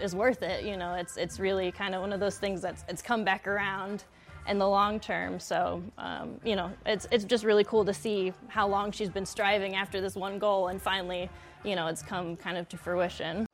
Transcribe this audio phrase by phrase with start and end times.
[0.00, 0.64] is worth it.
[0.64, 3.46] You know, it's it's really kind of one of those things that's it's come back
[3.46, 4.04] around
[4.48, 5.38] in the long term.
[5.38, 9.26] So, um, you know, it's it's just really cool to see how long she's been
[9.26, 11.30] striving after this one goal, and finally,
[11.64, 13.46] you know, it's come kind of to fruition.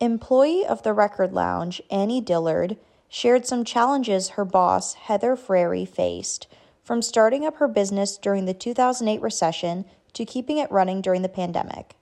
[0.00, 2.78] Employee of the Record Lounge, Annie Dillard,
[3.08, 6.46] shared some challenges her boss, Heather Frary, faced
[6.82, 9.84] from starting up her business during the 2008 recession
[10.14, 11.94] to keeping it running during the pandemic.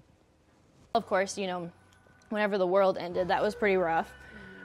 [0.95, 1.71] Of course, you know,
[2.31, 4.13] whenever the world ended, that was pretty rough.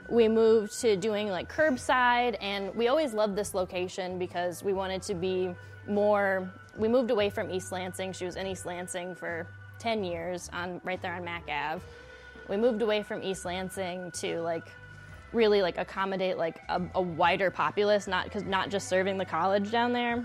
[0.08, 5.02] We moved to doing like curbside and we always loved this location because we wanted
[5.02, 5.54] to be
[5.86, 8.12] more we moved away from east lansing.
[8.12, 9.46] She was in east lansing for
[9.78, 11.82] 10 years on right there on mac ave.
[12.48, 14.66] We moved away from east lansing to like
[15.32, 19.70] really like accommodate like a, a wider populace not because not just serving the college
[19.70, 20.24] down there.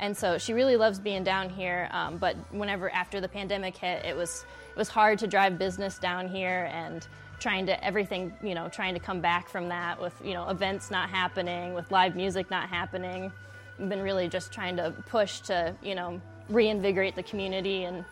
[0.00, 4.04] And so she really loves being down here um, but whenever after the pandemic hit
[4.04, 7.06] it was it was hard to drive business down here and
[7.38, 10.90] trying to everything you know trying to come back from that with you know events
[10.90, 13.30] not happening with live music not happening.
[13.78, 18.04] We've been really just trying to push to you know reinvigorate the community and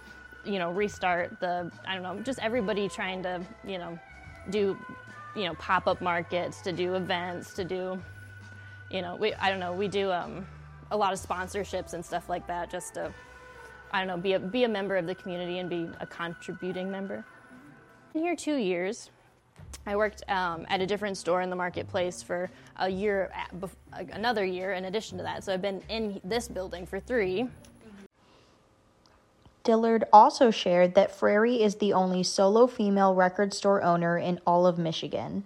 [0.45, 3.99] you know restart the i don't know just everybody trying to you know
[4.51, 4.77] do
[5.37, 8.01] you know pop-up markets to do events to do
[8.91, 10.47] you know we i don't know we do um,
[10.91, 13.13] a lot of sponsorships and stuff like that just to
[13.93, 16.91] i don't know be a be a member of the community and be a contributing
[16.91, 17.25] member
[18.13, 19.11] been here two years
[19.87, 23.33] I worked um, at a different store in the marketplace for a year,
[24.13, 25.45] another year in addition to that.
[25.45, 27.49] So I've been in this building for three.
[29.65, 34.67] Dillard also shared that Frary is the only solo female record store owner in all
[34.67, 35.45] of Michigan.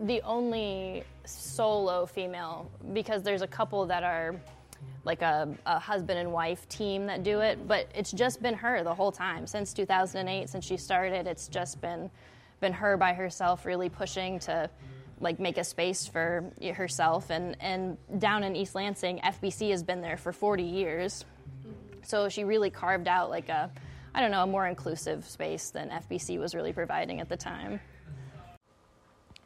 [0.00, 4.34] The only solo female, because there's a couple that are
[5.04, 8.82] like a, a, husband and wife team that do it, but it's just been her
[8.84, 9.46] the whole time.
[9.46, 11.26] Since 2008, since she started.
[11.26, 12.10] It's just been
[12.60, 14.70] been her by herself really pushing to
[15.20, 17.30] like make a space for herself.
[17.30, 21.24] And and down in East Lansing FBC has been there for 40 years.
[22.02, 23.70] So she really carved out like a
[24.14, 27.80] I don't know a more inclusive space than FBC was really providing at the time.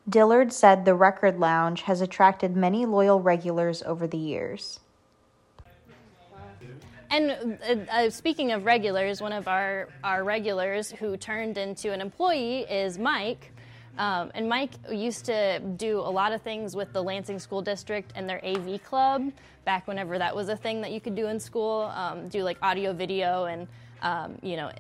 [0.09, 4.81] Dillard said the record lounge has attracted many loyal regulars over the years
[7.17, 12.01] and uh, uh, speaking of regulars, one of our, our regulars who turned into an
[12.01, 13.53] employee is Mike.
[13.99, 18.13] Um, and Mike used to do a lot of things with the Lansing School District
[18.15, 19.33] and their AV club
[19.65, 22.59] back whenever that was a thing that you could do in school, um, do like
[22.61, 23.67] audio, video, and
[24.03, 24.71] um, you know,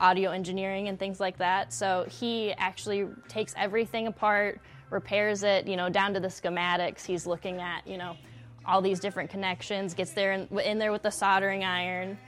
[0.00, 1.74] audio engineering and things like that.
[1.74, 7.04] So he actually takes everything apart, repairs it, you know, down to the schematics.
[7.04, 8.16] He's looking at, you know,
[8.64, 12.18] all these different connections, gets there in, in there with the soldering iron,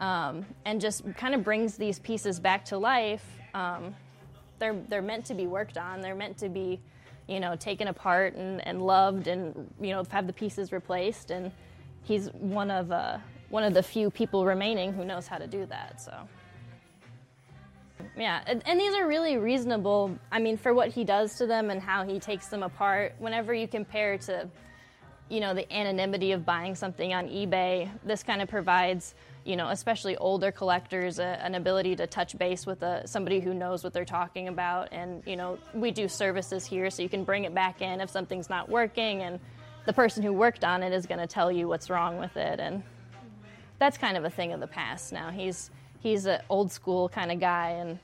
[0.00, 3.24] um, and just kind of brings these pieces back to life.
[3.54, 3.94] Um,
[4.58, 6.00] they're they're meant to be worked on.
[6.00, 6.80] They're meant to be,
[7.28, 11.30] you know, taken apart and, and loved, and you know, have the pieces replaced.
[11.30, 11.50] And
[12.04, 13.18] he's one of uh,
[13.50, 16.00] one of the few people remaining who knows how to do that.
[16.00, 16.12] So.
[18.16, 20.18] Yeah, and, and, these are really reasonable.
[20.30, 23.14] I mean, for what he does to them and how he takes them apart.
[23.18, 24.48] Whenever you compare to
[25.28, 27.90] you know, the anonymity of buying something on eBay.
[28.04, 32.82] This kind of provides, you know, especially older collectors, an ability to touch base with
[32.82, 34.88] a, somebody who knows what they're talking about.
[34.92, 38.10] And, you know, we do services here so you can bring it back in if
[38.10, 39.40] something's not working, and
[39.86, 42.60] the person who worked on it is going to tell you what's wrong with it.
[42.60, 42.82] And
[43.78, 45.30] that's kind of a thing of the past now.
[45.30, 47.98] He's he's an old school kind of guy, and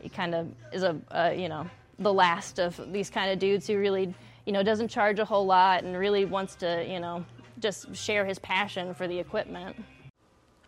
[0.00, 1.68] he kind of is a, a you know
[1.98, 4.14] the last of these kind of dudes who really
[4.46, 7.24] you know, doesn't charge a whole lot and really wants to, you know,
[7.58, 9.76] just share his passion for the equipment.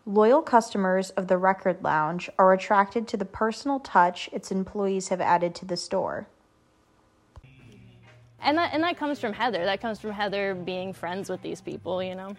[0.06, 5.20] Loyal customers of the Record Lounge are attracted to the personal touch its employees have
[5.20, 6.28] added to the store.
[8.40, 9.64] And that, and that comes from Heather.
[9.64, 12.36] That comes from Heather being friends with these people, you know.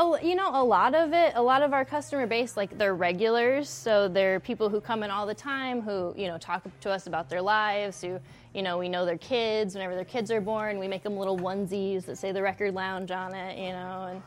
[0.00, 2.94] Oh, you know, a lot of it, a lot of our customer base, like they're
[2.94, 3.68] regulars.
[3.68, 7.08] So they're people who come in all the time who, you know, talk to us
[7.08, 8.20] about their lives, who,
[8.54, 9.74] you know, we know their kids.
[9.74, 13.10] Whenever their kids are born, we make them little onesies that say the record lounge
[13.10, 14.06] on it, you know.
[14.12, 14.22] And,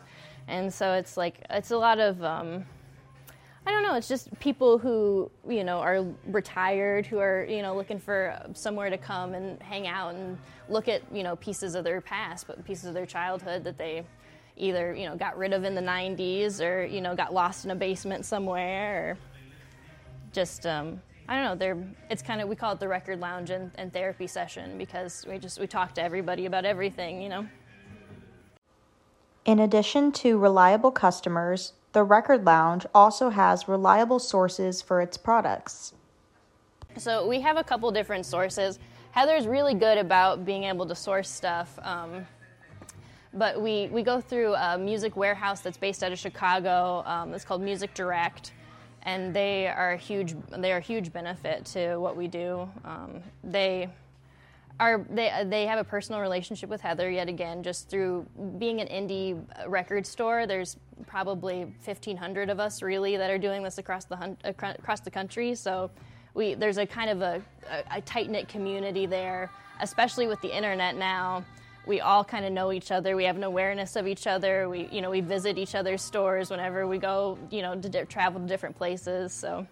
[0.50, 2.66] and so it's like, it's a lot of, um,
[3.66, 7.78] I don't know, it's just people who, you know, are retired, who are, you know,
[7.78, 10.38] looking for somewhere to come and hang out and
[10.68, 14.04] look at, you know, pieces of their past, but pieces of their childhood that they,
[14.62, 17.72] either you know got rid of in the 90s or you know got lost in
[17.72, 19.18] a basement somewhere or
[20.32, 21.56] just um, I don't know.
[21.56, 21.78] They're
[22.10, 25.38] it's kind of we call it the record lounge and, and therapy session because we
[25.38, 27.48] just we talk to everybody about everything, you know.
[29.46, 35.94] In addition to reliable customers, the Record Lounge also has reliable sources for its products.
[36.98, 38.78] So we have a couple different sources.
[39.12, 41.80] Heather's really good about being able to source stuff.
[41.82, 42.28] Um,
[43.34, 47.04] but we, we go through a music warehouse that's based out of Chicago.
[47.06, 48.52] Um, it's called Music Direct,
[49.04, 52.70] and they are a huge they are a huge benefit to what we do.
[52.84, 53.90] Um, they
[54.80, 58.26] are they they have a personal relationship with Heather yet again just through
[58.58, 60.46] being an indie record store.
[60.46, 60.76] There's
[61.08, 65.56] probably 1,500 of us really that are doing this across the across the country.
[65.56, 65.90] So
[66.34, 69.50] we there's a kind of a, a, a tight knit community there,
[69.80, 71.46] especially with the internet now
[71.86, 73.16] we all kind of know each other.
[73.16, 74.70] We have an awareness of each other.
[74.70, 78.06] We, you know, we visit each other's stores whenever we go, you know, to di-
[78.06, 79.34] travel to different places.
[79.34, 79.66] So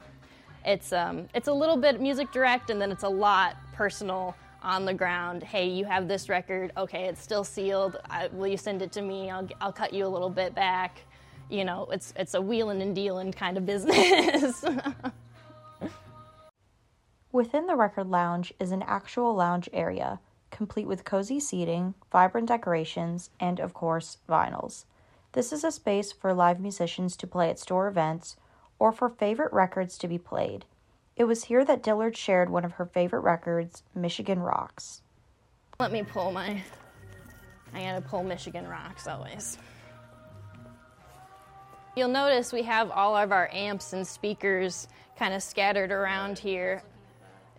[0.66, 4.86] it's um, it's a little bit music direct, and then it's a lot personal on
[4.86, 5.44] the ground.
[5.44, 6.72] Hey, you have this record.
[6.76, 7.98] Okay, it's still sealed.
[8.10, 9.30] I, will you send it to me?
[9.30, 11.02] I'll I'll cut you a little bit back.
[11.50, 14.64] You know, it's it's a wheeling and dealing kind of business.
[17.32, 20.20] Within the record lounge is an actual lounge area
[20.60, 24.84] complete with cozy seating, vibrant decorations, and, of course, vinyls.
[25.32, 28.36] This is a space for live musicians to play at store events
[28.78, 30.66] or for favorite records to be played.
[31.16, 35.02] It was here that Dillard shared one of her favorite records, Michigan Rocks.
[35.80, 36.62] Let me pull my.
[37.74, 39.58] I gotta pull Michigan Rocks always.
[41.96, 46.84] You'll notice we have all of our amps and speakers kind of scattered around here.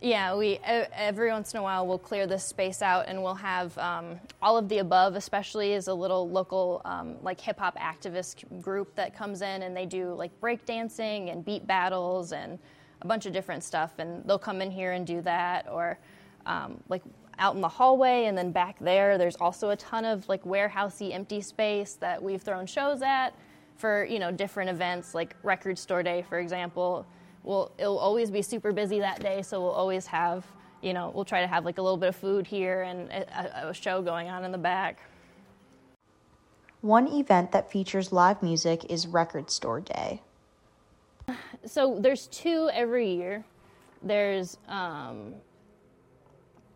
[0.03, 3.77] Yeah, we every once in a while we'll clear this space out and we'll have
[3.77, 5.15] um, all of the above.
[5.15, 9.77] Especially is a little local um, like hip hop activist group that comes in and
[9.77, 12.59] they do like break dancing and beat battles and
[13.03, 13.99] a bunch of different stuff.
[13.99, 15.99] And they'll come in here and do that, or
[16.47, 17.03] um, like
[17.39, 19.19] out in the hallway and then back there.
[19.19, 23.35] There's also a ton of like warehousey empty space that we've thrown shows at
[23.77, 27.07] for you know different events like Record Store Day, for example
[27.43, 30.47] we'll it'll always be super busy that day, so we'll always have
[30.83, 33.69] you know we'll try to have like a little bit of food here and a,
[33.69, 35.01] a show going on in the back.
[36.81, 40.23] One event that features live music is Record Store Day.
[41.67, 43.45] So there's two every year.
[44.03, 45.35] There's um,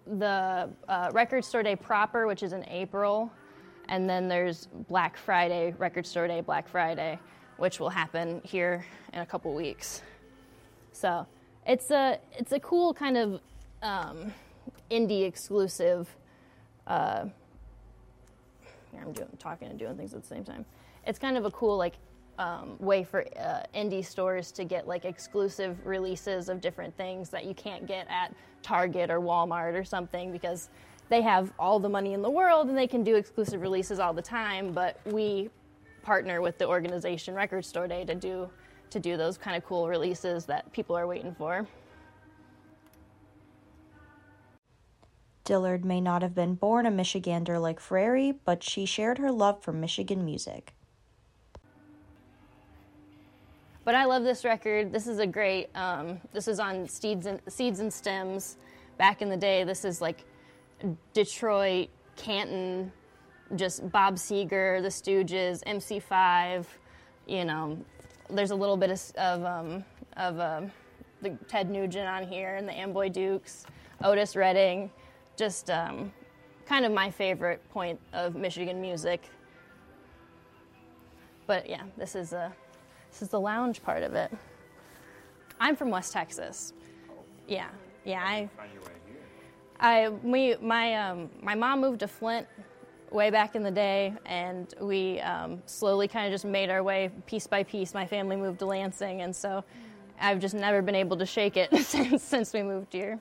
[0.07, 3.33] the uh, Record Store Day proper, which is in April,
[3.89, 7.19] and then there's Black Friday, Record Store Day, Black Friday,
[7.57, 8.85] which will happen here
[9.15, 10.03] in a couple weeks.
[10.95, 11.27] So
[11.67, 13.41] it's a it's a cool kind of
[13.83, 14.33] um,
[14.91, 16.09] indie exclusive.
[16.87, 17.27] Uh,
[19.01, 20.65] I'm doing, talking and doing things at the same time.
[21.07, 21.95] It's kind of a cool like
[22.39, 27.45] um, way for uh, indie stores to get like exclusive releases of different things that
[27.45, 30.71] you can't get at Target or Walmart or something because
[31.09, 34.13] they have all the money in the world and they can do exclusive releases all
[34.13, 34.73] the time.
[34.73, 35.51] But we
[36.03, 38.49] partner with the organization Record Store Day to do
[38.91, 41.67] to do those kind of cool releases that people are waiting for.
[45.45, 49.63] Dillard may not have been born a Michigander like Frary, but she shared her love
[49.63, 50.73] for Michigan music.
[53.85, 54.91] But I love this record.
[54.91, 55.69] This is a great.
[55.75, 58.57] Um, this is on Seeds and, Seeds and Stems.
[58.97, 60.25] Back in the day, this is like
[61.13, 62.91] Detroit, Canton,
[63.57, 66.65] just Bob Seger, The Stooges, MC5.
[67.27, 67.79] You know,
[68.31, 69.85] there's a little bit of, of, um,
[70.17, 70.63] of uh,
[71.23, 73.67] the Ted Nugent on here and the Amboy Dukes,
[74.03, 74.91] Otis Redding,
[75.37, 76.13] just um,
[76.67, 79.29] kind of my favorite point of Michigan music.
[81.47, 82.53] But yeah, this is a
[83.11, 84.33] this is the lounge part of it.
[85.61, 86.73] I'm from West Texas.
[87.47, 87.69] Yeah,
[88.05, 88.23] yeah.
[88.25, 88.49] I,
[89.79, 92.47] I we my um, my mom moved to Flint
[93.15, 97.11] way back in the day, and we um, slowly kind of just made our way
[97.27, 97.95] piece by piece.
[97.95, 99.65] My family moved to Lansing, and so
[100.21, 103.21] I've just never been able to shake it since since we moved here.